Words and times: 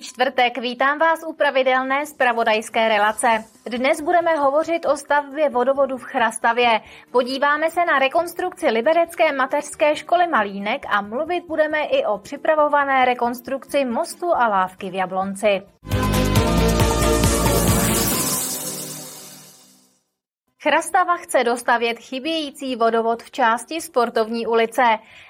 Čtvrtek, 0.00 0.58
vítám 0.58 0.98
vás 0.98 1.20
u 1.26 1.32
pravidelné 1.32 2.06
spravodajské 2.06 2.88
relace. 2.88 3.44
Dnes 3.66 4.00
budeme 4.00 4.36
hovořit 4.36 4.86
o 4.86 4.96
stavbě 4.96 5.48
vodovodu 5.48 5.96
v 5.96 6.04
Chrastavě. 6.04 6.80
Podíváme 7.10 7.70
se 7.70 7.84
na 7.84 7.98
rekonstrukci 7.98 8.66
Liberecké 8.66 9.32
mateřské 9.32 9.96
školy 9.96 10.26
Malínek 10.26 10.86
a 10.88 11.00
mluvit 11.00 11.44
budeme 11.48 11.84
i 11.84 12.04
o 12.04 12.18
připravované 12.18 13.04
rekonstrukci 13.04 13.84
mostu 13.84 14.34
a 14.34 14.48
lávky 14.48 14.90
v 14.90 14.94
Jablonci. 14.94 15.62
Chrastava 20.66 21.16
chce 21.16 21.44
dostavět 21.44 21.98
chybějící 21.98 22.76
vodovod 22.76 23.22
v 23.22 23.30
části 23.30 23.80
sportovní 23.80 24.46
ulice. 24.46 24.82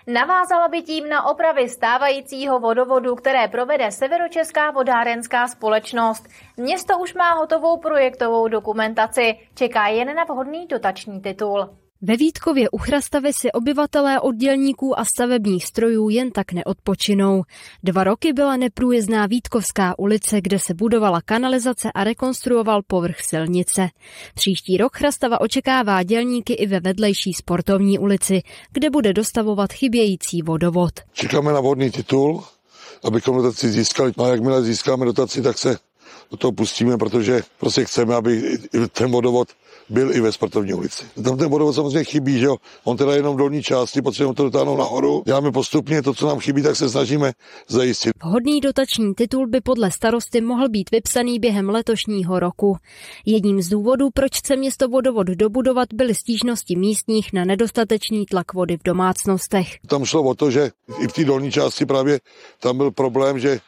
Navázala 0.06 0.68
by 0.68 0.82
tím 0.82 1.08
na 1.08 1.26
opravy 1.26 1.68
stávajícího 1.68 2.60
vodovodu, 2.60 3.14
které 3.14 3.48
provede 3.48 3.90
Severočeská 3.90 4.70
vodárenská 4.70 5.48
společnost. 5.48 6.28
Město 6.56 6.98
už 6.98 7.14
má 7.14 7.34
hotovou 7.34 7.76
projektovou 7.76 8.48
dokumentaci, 8.48 9.38
čeká 9.54 9.88
jen 9.88 10.14
na 10.14 10.24
vhodný 10.24 10.66
dotační 10.66 11.20
titul. 11.20 11.76
Ve 12.08 12.16
Vítkově 12.16 12.70
u 12.70 12.78
Chrastavy 12.78 13.32
si 13.32 13.52
obyvatelé 13.52 14.20
oddělníků 14.20 14.98
a 15.00 15.04
stavebních 15.04 15.66
strojů 15.66 16.08
jen 16.08 16.30
tak 16.30 16.52
neodpočinou. 16.52 17.42
Dva 17.82 18.04
roky 18.04 18.32
byla 18.32 18.56
neprůjezdná 18.56 19.26
Vítkovská 19.26 19.98
ulice, 19.98 20.40
kde 20.40 20.58
se 20.58 20.74
budovala 20.74 21.20
kanalizace 21.20 21.92
a 21.94 22.04
rekonstruoval 22.04 22.82
povrch 22.86 23.20
silnice. 23.20 23.88
Příští 24.34 24.76
rok 24.76 24.96
Chrastava 24.96 25.40
očekává 25.40 26.02
dělníky 26.02 26.52
i 26.52 26.66
ve 26.66 26.80
vedlejší 26.80 27.32
sportovní 27.32 27.98
ulici, 27.98 28.42
kde 28.72 28.90
bude 28.90 29.12
dostavovat 29.12 29.72
chybějící 29.72 30.42
vodovod. 30.42 30.92
Čekáme 31.12 31.52
na 31.52 31.60
vodný 31.60 31.90
titul, 31.90 32.44
abychom 33.04 33.36
dotaci 33.36 33.68
získali. 33.68 34.12
A 34.18 34.28
jakmile 34.28 34.62
získáme 34.62 35.04
dotaci, 35.04 35.42
tak 35.42 35.58
se 35.58 35.78
do 36.30 36.36
toho 36.36 36.52
pustíme, 36.52 36.96
protože 36.96 37.42
prostě 37.60 37.84
chceme, 37.84 38.14
aby 38.14 38.58
ten 38.92 39.10
vodovod 39.10 39.48
byl 39.88 40.16
i 40.16 40.20
ve 40.20 40.32
sportovní 40.32 40.74
ulici. 40.74 41.04
Tam 41.24 41.36
ten 41.36 41.48
vodovod 41.48 41.74
samozřejmě 41.74 42.04
chybí, 42.04 42.38
že 42.38 42.46
jo? 42.46 42.56
On 42.84 42.96
teda 42.96 43.14
jenom 43.14 43.34
v 43.34 43.38
dolní 43.38 43.62
části, 43.62 44.02
potřebujeme 44.02 44.34
to 44.34 44.44
dotáhnout 44.44 44.76
nahoru. 44.76 45.22
Děláme 45.26 45.52
postupně 45.52 46.02
to, 46.02 46.14
co 46.14 46.26
nám 46.26 46.38
chybí, 46.38 46.62
tak 46.62 46.76
se 46.76 46.90
snažíme 46.90 47.32
zajistit. 47.68 48.12
Vhodný 48.24 48.60
dotační 48.60 49.14
titul 49.14 49.46
by 49.46 49.60
podle 49.60 49.90
starosty 49.90 50.40
mohl 50.40 50.68
být 50.68 50.90
vypsaný 50.90 51.38
během 51.38 51.68
letošního 51.68 52.38
roku. 52.38 52.76
Jedním 53.26 53.62
z 53.62 53.68
důvodů, 53.68 54.08
proč 54.14 54.38
chce 54.38 54.56
město 54.56 54.88
vodovod 54.88 55.26
dobudovat, 55.26 55.88
byly 55.94 56.14
stížnosti 56.14 56.76
místních 56.76 57.32
na 57.32 57.44
nedostatečný 57.44 58.26
tlak 58.26 58.54
vody 58.54 58.76
v 58.76 58.82
domácnostech. 58.84 59.68
Tam 59.86 60.04
šlo 60.04 60.22
o 60.22 60.34
to, 60.34 60.50
že 60.50 60.70
i 60.98 61.08
v 61.08 61.12
té 61.12 61.24
dolní 61.24 61.52
části 61.52 61.86
právě 61.86 62.20
tam 62.60 62.76
byl 62.76 62.90
problém, 62.90 63.38
že 63.38 63.58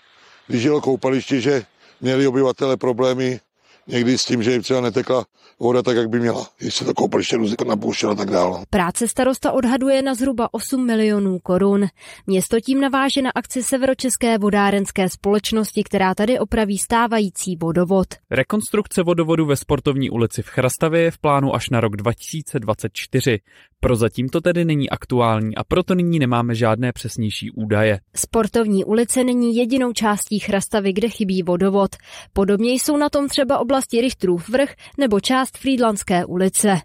když 0.47 0.69
koupaliště, 0.83 1.41
že 1.41 1.63
měli 2.01 2.27
obyvatele 2.27 2.77
problémy 2.77 3.41
někdy 3.89 4.19
s 4.19 4.25
tím, 4.25 4.43
že 4.43 4.53
jim 4.53 4.63
třeba 4.63 4.81
netekla 4.81 5.25
voda 5.61 5.83
tak, 5.83 5.97
jak 5.97 6.09
by 6.09 6.21
měla. 6.21 6.47
Když 6.59 6.75
se 6.75 6.85
to 6.85 6.95
koupaliště 6.95 7.37
různě 7.37 7.57
napouštělo 7.67 8.13
a 8.13 8.15
tak 8.15 8.31
dále. 8.31 8.65
Práce 8.71 9.09
starosta 9.09 9.53
odhaduje 9.53 10.03
na 10.03 10.15
zhruba 10.15 10.49
8 10.55 10.87
milionů 10.87 11.39
korun. 11.39 11.87
Město 12.27 12.61
tím 12.61 12.81
naváže 12.81 13.23
na 13.23 13.31
akci 13.35 13.63
Severočeské 13.63 14.39
vodárenské 14.39 15.09
společnosti, 15.09 15.85
která 15.85 16.15
tady 16.15 16.39
opraví 16.39 16.79
stávající 16.79 17.57
vodovod. 17.57 18.07
Rekonstrukce 18.31 19.03
vodovodu 19.03 19.47
ve 19.47 19.57
sportovní 19.57 20.11
ulici 20.11 20.43
v 20.43 20.47
Chrastavě 20.47 21.01
je 21.01 21.11
v 21.11 21.19
plánu 21.19 21.55
až 21.55 21.71
na 21.71 21.81
rok 21.81 21.97
2024. 21.97 23.39
Prozatím 23.81 24.29
to 24.29 24.41
tedy 24.41 24.65
není 24.65 24.91
aktuální 24.91 25.57
a 25.57 25.65
proto 25.65 25.95
nyní 25.95 26.19
nemáme 26.19 26.55
žádné 26.55 26.93
přesnější 26.93 27.51
údaje. 27.51 28.01
Sportovní 28.17 28.85
ulice 28.85 29.25
není 29.25 29.57
jedinou 29.57 29.93
částí 29.93 30.39
Chrastavy, 30.39 30.93
kde 30.93 31.09
chybí 31.09 31.43
vodovod. 31.43 31.91
Podobně 32.33 32.73
jsou 32.73 32.97
na 32.97 33.09
tom 33.09 33.29
třeba 33.29 33.59
oblasti 33.59 33.78
Richtrův 34.01 34.49
vrch 34.49 34.75
nebo 34.99 35.21
část 35.21 35.59
Frýdlanské 35.59 36.25
ulice. 36.25 36.77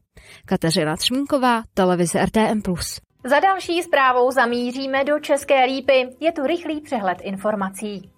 Kateřina 0.45 0.97
Třmínková, 0.97 1.63
televize 1.73 2.25
RTM+. 2.25 2.61
Za 3.25 3.39
další 3.39 3.83
zprávou 3.83 4.31
zamíříme 4.31 5.03
do 5.03 5.19
České 5.19 5.65
lípy. 5.65 6.09
Je 6.19 6.31
to 6.31 6.47
rychlý 6.47 6.81
přehled 6.81 7.17
informací. 7.21 8.09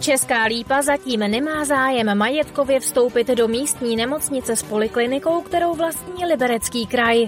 Česká 0.00 0.44
lípa 0.44 0.82
zatím 0.82 1.20
nemá 1.20 1.64
zájem 1.64 2.18
majetkově 2.18 2.80
vstoupit 2.80 3.28
do 3.28 3.48
místní 3.48 3.96
nemocnice 3.96 4.56
s 4.56 4.62
poliklinikou, 4.62 5.40
kterou 5.40 5.74
vlastní 5.74 6.26
Liberecký 6.26 6.86
kraj. 6.86 7.26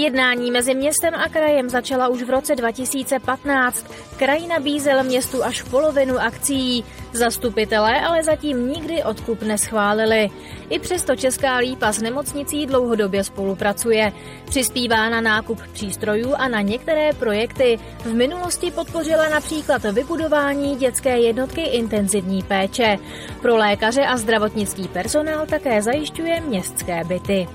Jednání 0.00 0.50
mezi 0.50 0.74
městem 0.74 1.14
a 1.14 1.28
krajem 1.28 1.68
začala 1.68 2.08
už 2.08 2.22
v 2.22 2.30
roce 2.30 2.56
2015. 2.56 3.86
Kraj 4.16 4.46
nabízel 4.46 5.04
městu 5.04 5.44
až 5.44 5.62
polovinu 5.62 6.18
akcí. 6.18 6.84
Zastupitelé 7.12 8.00
ale 8.00 8.24
zatím 8.24 8.68
nikdy 8.68 9.02
odkup 9.02 9.42
neschválili. 9.42 10.30
I 10.70 10.78
přesto 10.78 11.16
Česká 11.16 11.56
lípa 11.56 11.92
s 11.92 12.02
nemocnicí 12.02 12.66
dlouhodobě 12.66 13.24
spolupracuje. 13.24 14.12
Přispívá 14.44 15.08
na 15.08 15.20
nákup 15.20 15.60
přístrojů 15.72 16.34
a 16.34 16.48
na 16.48 16.60
některé 16.60 17.12
projekty. 17.12 17.78
V 18.04 18.14
minulosti 18.14 18.70
podpořila 18.70 19.28
například 19.28 19.82
vybudování 19.82 20.76
dětské 20.76 21.18
jednotky 21.18 21.60
intenzivní 21.60 22.42
péče. 22.42 22.98
Pro 23.42 23.56
lékaře 23.56 24.06
a 24.06 24.16
zdravotnický 24.16 24.88
personál 24.88 25.46
také 25.46 25.82
zajišťuje 25.82 26.40
městské 26.40 27.04
byty. 27.04 27.48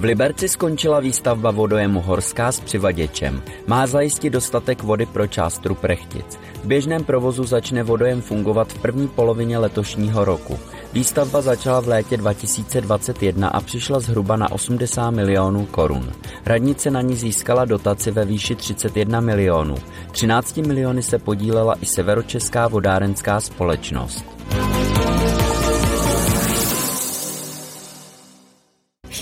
V 0.00 0.04
Liberci 0.04 0.48
skončila 0.48 1.00
výstavba 1.00 1.50
vodojemu 1.50 2.00
Horská 2.00 2.52
s 2.52 2.60
přivaděčem. 2.60 3.42
Má 3.66 3.86
zajistit 3.86 4.30
dostatek 4.30 4.82
vody 4.82 5.06
pro 5.06 5.26
část 5.26 5.66
Ruprechtic. 5.66 6.38
V 6.62 6.66
běžném 6.66 7.04
provozu 7.04 7.44
začne 7.44 7.82
vodojem 7.82 8.22
fungovat 8.22 8.72
v 8.72 8.78
první 8.78 9.08
polovině 9.08 9.58
letošního 9.58 10.24
roku. 10.24 10.58
Výstavba 10.92 11.40
začala 11.40 11.80
v 11.80 11.88
létě 11.88 12.16
2021 12.16 13.48
a 13.48 13.60
přišla 13.60 14.00
zhruba 14.00 14.36
na 14.36 14.52
80 14.52 15.10
milionů 15.10 15.66
korun. 15.66 16.12
Radnice 16.46 16.90
na 16.90 17.00
ní 17.00 17.16
získala 17.16 17.64
dotaci 17.64 18.10
ve 18.10 18.24
výši 18.24 18.54
31 18.54 19.20
milionů. 19.20 19.74
13 20.12 20.56
miliony 20.56 21.02
se 21.02 21.18
podílela 21.18 21.74
i 21.80 21.86
Severočeská 21.86 22.68
vodárenská 22.68 23.40
společnost. 23.40 24.24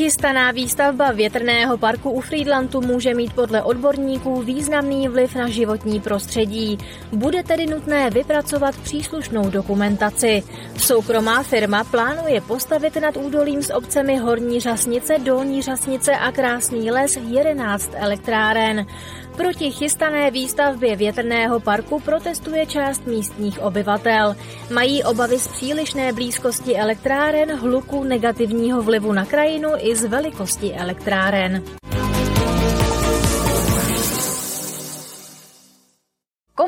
Chystaná 0.09 0.51
výstavba 0.51 1.13
větrného 1.13 1.79
parku 1.79 2.11
u 2.11 2.21
Friedlandu 2.21 2.81
může 2.81 3.15
mít 3.15 3.33
podle 3.33 3.63
odborníků 3.63 4.43
významný 4.43 5.09
vliv 5.09 5.35
na 5.35 5.49
životní 5.49 6.01
prostředí. 6.01 6.79
Bude 7.13 7.43
tedy 7.43 7.67
nutné 7.67 8.11
vypracovat 8.11 8.77
příslušnou 8.77 9.51
dokumentaci. 9.51 10.43
Soukromá 10.77 11.43
firma 11.43 11.85
plánuje 11.85 12.41
postavit 12.41 12.97
nad 12.97 13.17
údolím 13.17 13.63
s 13.63 13.75
obcemi 13.75 14.17
Horní 14.17 14.61
Řasnice, 14.61 15.19
Dolní 15.19 15.63
Řasnice 15.63 16.13
a 16.13 16.33
Krásný 16.33 16.91
les 16.91 17.17
11 17.17 17.91
elektráren. 17.95 18.87
Proti 19.39 19.71
chystané 19.71 20.31
výstavbě 20.31 20.97
větrného 20.97 21.61
parku 21.61 22.01
protestuje 22.01 22.67
část 22.67 23.07
místních 23.07 23.63
obyvatel. 23.63 24.37
Mají 24.75 25.05
obavy 25.05 25.39
z 25.39 25.49
přílišné 25.49 26.13
blízkosti 26.13 26.77
elektráren, 26.77 27.57
hluku, 27.59 28.05
negativního 28.05 28.83
vlivu 28.83 29.13
na 29.13 29.25
krajinu 29.25 29.69
i 29.79 29.97
z 29.97 30.05
velikosti 30.05 30.75
elektráren. 30.75 31.63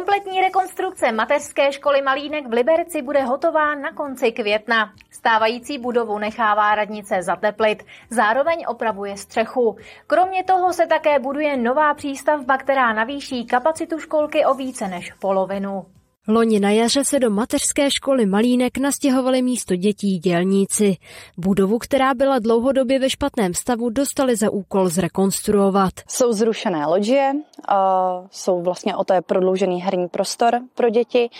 Kompletní 0.00 0.40
rekonstrukce 0.40 1.12
mateřské 1.12 1.72
školy 1.72 2.02
Malínek 2.02 2.46
v 2.48 2.52
Liberci 2.52 3.02
bude 3.02 3.22
hotová 3.22 3.74
na 3.74 3.92
konci 3.92 4.32
května. 4.32 4.92
Stávající 5.10 5.78
budovu 5.78 6.18
nechává 6.18 6.74
radnice 6.74 7.22
zateplit, 7.22 7.82
zároveň 8.10 8.64
opravuje 8.68 9.16
střechu. 9.16 9.76
Kromě 10.06 10.44
toho 10.44 10.72
se 10.72 10.86
také 10.86 11.18
buduje 11.18 11.56
nová 11.56 11.94
přístavba, 11.94 12.58
která 12.58 12.92
navýší 12.92 13.46
kapacitu 13.46 13.98
školky 13.98 14.44
o 14.44 14.54
více 14.54 14.88
než 14.88 15.12
polovinu. 15.12 15.86
Loni 16.30 16.60
na 16.60 16.70
jaře 16.70 17.04
se 17.04 17.18
do 17.18 17.30
mateřské 17.30 17.90
školy 17.90 18.26
Malínek 18.26 18.78
nastěhovali 18.78 19.42
místo 19.42 19.76
dětí 19.76 20.18
dělníci. 20.18 20.96
Budovu, 21.38 21.78
která 21.78 22.14
byla 22.14 22.38
dlouhodobě 22.38 22.98
ve 22.98 23.10
špatném 23.10 23.54
stavu, 23.54 23.90
dostali 23.90 24.36
za 24.36 24.50
úkol 24.50 24.88
zrekonstruovat. 24.88 25.92
Jsou 26.08 26.32
zrušené 26.32 26.86
loďie, 26.86 27.32
jsou 28.30 28.62
vlastně 28.62 28.96
o 28.96 29.04
to 29.04 29.14
je 29.14 29.22
prodloužený 29.22 29.80
herní 29.82 30.08
prostor 30.08 30.60
pro 30.74 30.90
děti, 30.90 31.30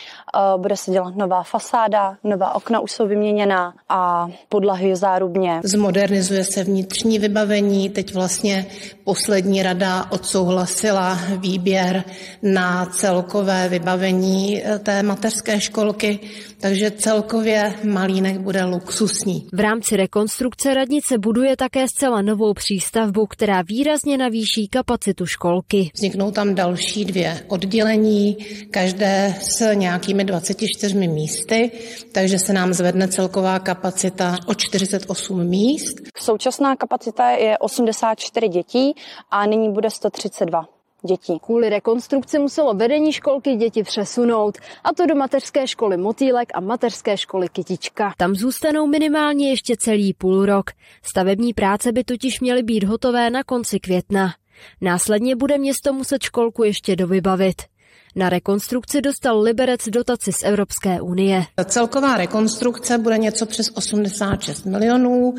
bude 0.56 0.76
se 0.76 0.90
dělat 0.90 1.16
nová 1.16 1.42
fasáda, 1.42 2.16
nová 2.24 2.54
okna 2.54 2.80
už 2.80 2.92
jsou 2.92 3.06
vyměněná 3.06 3.74
a 3.88 4.28
podlahy 4.48 4.96
zárubně. 4.96 5.60
Zmodernizuje 5.64 6.44
se 6.44 6.64
vnitřní 6.64 7.18
vybavení, 7.18 7.90
teď 7.90 8.14
vlastně 8.14 8.66
poslední 9.04 9.62
rada 9.62 10.06
odsouhlasila 10.10 11.18
výběr 11.36 12.04
na 12.42 12.86
celkové 12.86 13.68
vybavení 13.68 14.62
té 14.82 15.02
mateřské 15.02 15.60
školky, 15.60 16.18
takže 16.60 16.90
celkově 16.90 17.74
Malínek 17.84 18.38
bude 18.38 18.64
luxusní. 18.64 19.46
V 19.52 19.60
rámci 19.60 19.96
rekonstrukce 19.96 20.74
radnice 20.74 21.18
buduje 21.18 21.56
také 21.56 21.88
zcela 21.88 22.22
novou 22.22 22.54
přístavbu, 22.54 23.26
která 23.26 23.62
výrazně 23.62 24.18
navýší 24.18 24.68
kapacitu 24.68 25.26
školky. 25.26 25.90
Vzniknou 25.94 26.30
tam 26.30 26.54
další 26.54 27.04
dvě 27.04 27.44
oddělení, 27.48 28.36
každé 28.70 29.34
s 29.40 29.74
nějakými 29.74 30.24
24 30.24 31.08
místy, 31.08 31.70
takže 32.12 32.38
se 32.38 32.52
nám 32.52 32.72
zvedne 32.72 33.08
celková 33.08 33.58
kapacita 33.58 34.36
o 34.46 34.54
48 34.54 35.44
míst. 35.44 35.96
Současná 36.18 36.76
kapacita 36.76 37.30
je 37.30 37.58
84 37.58 38.48
dětí 38.48 38.94
a 39.30 39.46
nyní 39.46 39.72
bude 39.72 39.90
132 39.90 40.79
dětí. 41.06 41.38
Kvůli 41.38 41.68
rekonstrukci 41.68 42.38
muselo 42.38 42.74
vedení 42.74 43.12
školky 43.12 43.56
děti 43.56 43.82
přesunout, 43.82 44.58
a 44.84 44.92
to 44.92 45.06
do 45.06 45.14
mateřské 45.14 45.66
školy 45.66 45.96
Motýlek 45.96 46.48
a 46.54 46.60
mateřské 46.60 47.16
školy 47.16 47.48
Kytička. 47.48 48.14
Tam 48.16 48.34
zůstanou 48.34 48.86
minimálně 48.86 49.50
ještě 49.50 49.76
celý 49.76 50.14
půl 50.14 50.46
rok. 50.46 50.70
Stavební 51.02 51.54
práce 51.54 51.92
by 51.92 52.04
totiž 52.04 52.40
měly 52.40 52.62
být 52.62 52.84
hotové 52.84 53.30
na 53.30 53.44
konci 53.44 53.80
května. 53.80 54.34
Následně 54.80 55.36
bude 55.36 55.58
město 55.58 55.92
muset 55.92 56.22
školku 56.22 56.64
ještě 56.64 56.96
dovybavit. 56.96 57.69
Na 58.16 58.28
rekonstrukci 58.28 59.00
dostal 59.00 59.40
Liberec 59.40 59.88
dotaci 59.88 60.32
z 60.32 60.42
Evropské 60.42 61.00
unie. 61.00 61.44
Celková 61.64 62.16
rekonstrukce 62.16 62.98
bude 62.98 63.18
něco 63.18 63.46
přes 63.46 63.70
86 63.74 64.64
milionů 64.66 65.34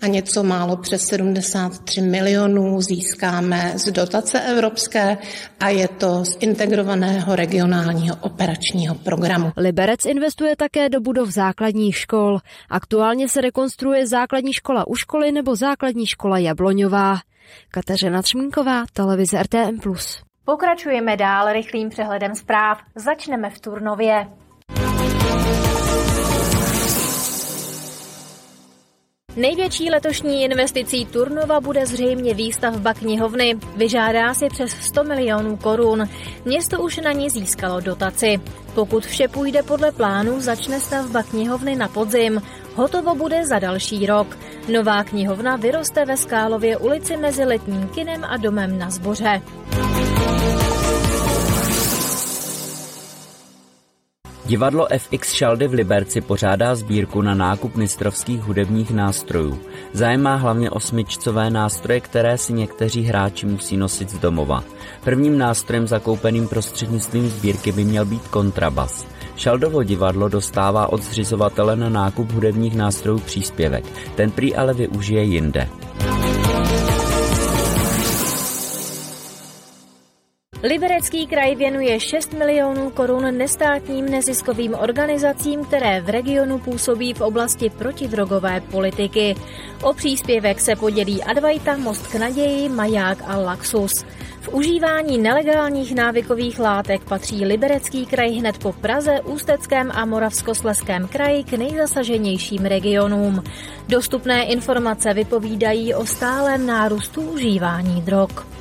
a 0.00 0.06
něco 0.06 0.42
málo 0.42 0.76
přes 0.76 1.02
73 1.02 2.00
milionů 2.00 2.80
získáme 2.80 3.72
z 3.76 3.84
dotace 3.92 4.40
evropské 4.40 5.18
a 5.60 5.68
je 5.68 5.88
to 5.88 6.24
z 6.24 6.36
integrovaného 6.40 7.36
regionálního 7.36 8.16
operačního 8.20 8.94
programu. 8.94 9.52
Liberec 9.56 10.04
investuje 10.04 10.56
také 10.56 10.88
do 10.88 11.00
budov 11.00 11.28
základních 11.28 11.96
škol. 11.96 12.38
Aktuálně 12.70 13.28
se 13.28 13.40
rekonstruuje 13.40 14.06
základní 14.06 14.52
škola 14.52 14.88
u 14.88 14.94
školy 14.94 15.32
nebo 15.32 15.56
základní 15.56 16.06
škola 16.06 16.38
Jabloňová. 16.38 17.18
Kateřina 17.70 18.22
Třmínková, 18.22 18.84
televize 18.92 19.42
RTM+. 19.42 19.80
Pokračujeme 20.46 21.16
dál 21.16 21.52
rychlým 21.52 21.88
přehledem 21.88 22.34
zpráv. 22.34 22.78
Začneme 22.94 23.50
v 23.50 23.60
Turnově. 23.60 24.26
Největší 29.36 29.90
letošní 29.90 30.44
investicí 30.44 31.06
Turnova 31.06 31.60
bude 31.60 31.86
zřejmě 31.86 32.34
výstavba 32.34 32.94
knihovny. 32.94 33.54
Vyžádá 33.76 34.34
si 34.34 34.48
přes 34.48 34.70
100 34.70 35.04
milionů 35.04 35.56
korun. 35.56 36.08
Město 36.44 36.82
už 36.82 36.96
na 36.96 37.12
ní 37.12 37.30
získalo 37.30 37.80
dotaci. 37.80 38.40
Pokud 38.74 39.06
vše 39.06 39.28
půjde 39.28 39.62
podle 39.62 39.92
plánu, 39.92 40.40
začne 40.40 40.80
stavba 40.80 41.22
knihovny 41.22 41.76
na 41.76 41.88
podzim. 41.88 42.42
Hotovo 42.74 43.14
bude 43.14 43.46
za 43.46 43.58
další 43.58 44.06
rok. 44.06 44.38
Nová 44.72 45.04
knihovna 45.04 45.56
vyroste 45.56 46.04
ve 46.04 46.16
Skálově 46.16 46.76
ulici 46.76 47.16
mezi 47.16 47.44
letním 47.44 47.88
kinem 47.88 48.24
a 48.24 48.36
domem 48.36 48.78
na 48.78 48.90
Zboře. 48.90 49.42
Divadlo 54.46 54.88
FX 54.98 55.32
Šaldy 55.32 55.68
v 55.68 55.72
Liberci 55.72 56.20
pořádá 56.20 56.74
sbírku 56.74 57.22
na 57.22 57.34
nákup 57.34 57.76
mistrovských 57.76 58.40
hudebních 58.40 58.90
nástrojů. 58.90 59.58
Zájem 59.92 60.22
má 60.22 60.34
hlavně 60.34 60.70
o 60.70 60.80
smyčcové 60.80 61.50
nástroje, 61.50 62.00
které 62.00 62.38
si 62.38 62.52
někteří 62.52 63.02
hráči 63.02 63.46
musí 63.46 63.76
nosit 63.76 64.10
z 64.10 64.18
domova. 64.18 64.64
Prvním 65.04 65.38
nástrojem 65.38 65.86
zakoupeným 65.86 66.48
prostřednictvím 66.48 67.28
sbírky 67.28 67.72
by 67.72 67.84
měl 67.84 68.04
být 68.04 68.28
kontrabas. 68.28 69.06
Šaldovo 69.36 69.82
divadlo 69.82 70.28
dostává 70.28 70.92
od 70.92 71.02
zřizovatele 71.02 71.76
na 71.76 71.88
nákup 71.88 72.32
hudebních 72.32 72.76
nástrojů 72.76 73.18
příspěvek. 73.18 73.84
Ten 74.14 74.30
prý 74.30 74.56
ale 74.56 74.74
využije 74.74 75.22
jinde. 75.22 75.68
Liberecký 80.68 81.26
kraj 81.26 81.54
věnuje 81.54 82.00
6 82.00 82.32
milionů 82.32 82.90
korun 82.90 83.38
nestátním 83.38 84.08
neziskovým 84.08 84.74
organizacím, 84.74 85.64
které 85.64 86.00
v 86.00 86.08
regionu 86.08 86.58
působí 86.58 87.14
v 87.14 87.20
oblasti 87.20 87.70
protidrogové 87.70 88.60
politiky. 88.60 89.34
O 89.82 89.92
příspěvek 89.92 90.60
se 90.60 90.76
podělí 90.76 91.22
Advaita, 91.22 91.76
Most 91.76 92.06
k 92.06 92.14
naději, 92.14 92.68
Maják 92.68 93.18
a 93.26 93.36
Laxus. 93.36 94.04
V 94.40 94.54
užívání 94.54 95.18
nelegálních 95.18 95.94
návykových 95.94 96.58
látek 96.58 97.04
patří 97.04 97.44
Liberecký 97.44 98.06
kraj 98.06 98.30
hned 98.30 98.58
po 98.58 98.72
Praze, 98.72 99.20
Ústeckém 99.20 99.90
a 99.94 100.04
Moravskosleském 100.04 101.08
kraji 101.08 101.44
k 101.44 101.52
nejzasaženějším 101.52 102.64
regionům. 102.64 103.44
Dostupné 103.88 104.44
informace 104.44 105.14
vypovídají 105.14 105.94
o 105.94 106.06
stálem 106.06 106.66
nárůstu 106.66 107.20
užívání 107.20 108.02
drog. 108.02 108.56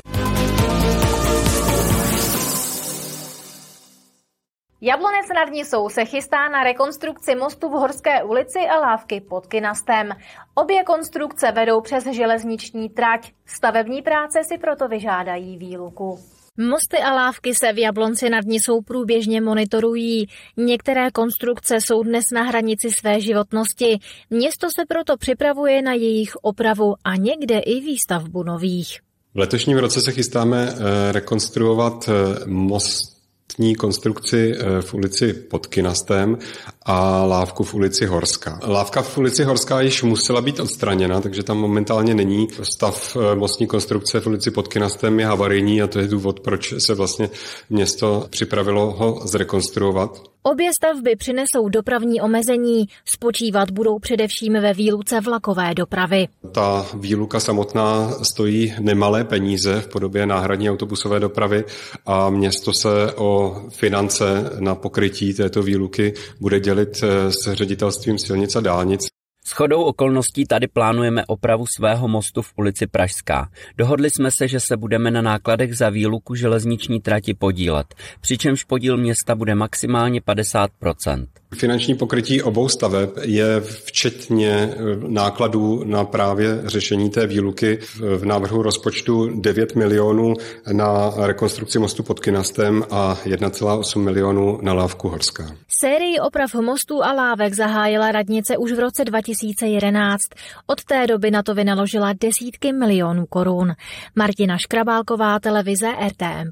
Jablonec 4.87 5.27
nad 5.35 5.51
Nisou 5.51 5.89
se 5.89 6.05
chystá 6.05 6.49
na 6.49 6.63
rekonstrukci 6.63 7.35
mostu 7.35 7.69
v 7.69 7.71
Horské 7.71 8.23
ulici 8.23 8.59
a 8.59 8.79
lávky 8.79 9.21
pod 9.21 9.47
Kinastem. 9.47 10.09
Obě 10.53 10.83
konstrukce 10.83 11.51
vedou 11.51 11.81
přes 11.81 12.03
železniční 12.05 12.89
trať. 12.89 13.31
Stavební 13.45 14.01
práce 14.01 14.39
si 14.43 14.57
proto 14.57 14.87
vyžádají 14.87 15.57
výluku. 15.57 16.19
Mosty 16.57 16.97
a 16.97 17.13
lávky 17.13 17.55
se 17.55 17.73
v 17.73 17.77
Jablonci 17.77 18.29
nad 18.29 18.45
Nisou 18.45 18.81
průběžně 18.81 19.41
monitorují. 19.41 20.27
Některé 20.57 21.11
konstrukce 21.11 21.81
jsou 21.81 22.03
dnes 22.03 22.23
na 22.33 22.43
hranici 22.43 22.89
své 22.99 23.21
životnosti. 23.21 23.99
Město 24.29 24.67
se 24.75 24.85
proto 24.87 25.17
připravuje 25.17 25.81
na 25.81 25.93
jejich 25.93 26.35
opravu 26.41 26.93
a 27.03 27.15
někde 27.15 27.59
i 27.59 27.79
výstavbu 27.79 28.43
nových. 28.43 28.99
V 29.33 29.39
letošním 29.39 29.77
roce 29.77 30.01
se 30.01 30.11
chystáme 30.11 30.69
eh, 30.69 31.11
rekonstruovat 31.11 32.09
eh, 32.09 32.45
most 32.45 33.14
tní 33.47 33.75
konstrukci 33.75 34.55
eh, 34.57 34.81
v 34.81 34.93
ulici 34.93 35.33
pod 35.33 35.67
Kinastem 35.67 36.37
a 36.85 37.23
lávku 37.23 37.63
v 37.63 37.73
ulici 37.73 38.05
Horská. 38.05 38.59
Lávka 38.63 39.01
v 39.01 39.17
ulici 39.17 39.43
Horská 39.43 39.81
již 39.81 40.03
musela 40.03 40.41
být 40.41 40.59
odstraněna, 40.59 41.21
takže 41.21 41.43
tam 41.43 41.57
momentálně 41.57 42.13
není. 42.13 42.47
Stav 42.63 43.17
eh, 43.17 43.35
mostní 43.35 43.67
konstrukce 43.67 44.19
v 44.19 44.27
ulici 44.27 44.51
pod 44.51 44.67
Kinastem 44.67 45.19
je 45.19 45.25
havarijní 45.25 45.81
a 45.81 45.87
to 45.87 45.99
je 45.99 46.07
důvod, 46.07 46.39
proč 46.39 46.73
se 46.87 46.93
vlastně 46.93 47.29
město 47.69 48.27
připravilo 48.29 48.91
ho 48.91 49.21
zrekonstruovat. 49.25 50.34
Obě 50.47 50.71
stavby 50.73 51.15
přinesou 51.15 51.69
dopravní 51.69 52.21
omezení, 52.21 52.85
spočívat 53.05 53.71
budou 53.71 53.99
především 53.99 54.53
ve 54.53 54.73
výluce 54.73 55.21
vlakové 55.21 55.73
dopravy. 55.75 56.27
Ta 56.51 56.85
výluka 56.99 57.39
samotná 57.39 58.11
stojí 58.23 58.73
nemalé 58.79 59.23
peníze 59.23 59.81
v 59.81 59.87
podobě 59.87 60.25
náhradní 60.25 60.69
autobusové 60.69 61.19
dopravy 61.19 61.63
a 62.05 62.29
město 62.29 62.73
se 62.73 63.13
o 63.15 63.61
finance 63.69 64.51
na 64.59 64.75
pokrytí 64.75 65.33
této 65.33 65.63
výluky 65.63 66.13
bude 66.39 66.59
dělit 66.59 66.95
s 67.29 67.53
ředitelstvím 67.53 68.17
silnic 68.17 68.55
a 68.55 68.59
dálnic. 68.59 69.14
S 69.47 69.51
chodou 69.51 69.83
okolností 69.83 70.45
tady 70.45 70.67
plánujeme 70.67 71.25
opravu 71.25 71.65
svého 71.77 72.07
mostu 72.07 72.41
v 72.41 72.53
ulici 72.57 72.87
Pražská. 72.87 73.49
Dohodli 73.77 74.09
jsme 74.09 74.29
se, 74.37 74.47
že 74.47 74.59
se 74.59 74.77
budeme 74.77 75.11
na 75.11 75.21
nákladech 75.21 75.77
za 75.77 75.89
výluku 75.89 76.35
železniční 76.35 77.01
trati 77.01 77.33
podílet, 77.33 77.95
přičemž 78.21 78.63
podíl 78.63 78.97
města 78.97 79.35
bude 79.35 79.55
maximálně 79.55 80.21
50%. 80.21 81.27
Finanční 81.55 81.95
pokrytí 81.95 82.41
obou 82.41 82.69
staveb 82.69 83.09
je 83.21 83.61
včetně 83.61 84.49
eh, 84.49 84.75
nákladů 85.07 85.83
na 85.83 86.03
právě 86.03 86.61
řešení 86.65 87.09
té 87.09 87.27
výluky 87.27 87.79
v 88.17 88.25
návrhu 88.25 88.61
rozpočtu 88.61 89.41
9 89.41 89.75
milionů 89.75 90.33
na 90.71 91.13
rekonstrukci 91.17 91.79
mostu 91.79 92.03
pod 92.03 92.19
Kinastem 92.19 92.83
a 92.91 93.17
1,8 93.25 93.99
milionů 93.99 94.59
na 94.61 94.73
lávku 94.73 95.09
Horská. 95.09 95.55
Sérii 95.81 96.19
oprav 96.19 96.53
mostů 96.53 97.03
a 97.03 97.13
lávek 97.13 97.53
zahájila 97.53 98.11
radnice 98.11 98.57
už 98.57 98.71
v 98.71 98.79
roce 98.79 99.05
2011. 99.05 100.21
Od 100.67 100.83
té 100.83 101.07
doby 101.07 101.31
na 101.31 101.43
to 101.43 101.55
vynaložila 101.55 102.13
desítky 102.13 102.73
milionů 102.73 103.25
korun. 103.25 103.73
Martina 104.15 104.57
Škrabálková, 104.57 105.39
televize 105.39 105.87
RTM+. 106.07 106.51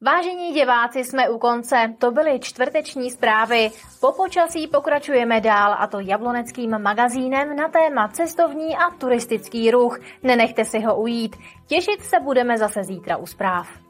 Vážení 0.00 0.52
diváci, 0.52 1.04
jsme 1.04 1.28
u 1.28 1.38
konce. 1.38 1.94
To 1.98 2.10
byly 2.10 2.40
čtvrteční 2.40 3.10
zprávy. 3.10 3.70
Po 4.00 4.12
počasí 4.12 4.66
pokračujeme 4.66 5.40
dál 5.40 5.76
a 5.78 5.86
to 5.86 6.00
jabloneckým 6.00 6.78
magazínem 6.78 7.56
na 7.56 7.68
téma 7.68 8.08
cestovní 8.08 8.76
a 8.76 8.90
turistický 8.90 9.70
ruch. 9.70 9.98
Nenechte 10.22 10.64
si 10.64 10.80
ho 10.80 11.00
ujít. 11.00 11.36
Těšit 11.66 12.02
se 12.02 12.20
budeme 12.20 12.58
zase 12.58 12.84
zítra 12.84 13.16
u 13.16 13.26
zpráv. 13.26 13.85